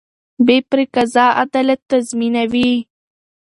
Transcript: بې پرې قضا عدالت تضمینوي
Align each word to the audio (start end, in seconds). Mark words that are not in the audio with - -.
بې 0.45 0.57
پرې 0.69 0.85
قضا 0.95 1.25
عدالت 1.43 1.79
تضمینوي 1.89 2.71